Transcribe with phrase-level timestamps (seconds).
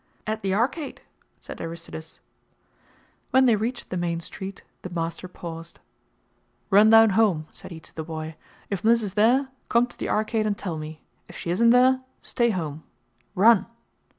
[0.25, 1.01] "At the Arcade,"
[1.39, 2.21] said Aristides.
[3.29, 5.77] When they reached the main street the master paused.
[6.71, 8.35] "Run down home," said he to the boy.
[8.71, 11.03] "If Mliss is there, come to the Arcade and tell me.
[11.27, 12.81] If she isn't there, stay home;
[13.35, 13.67] run!"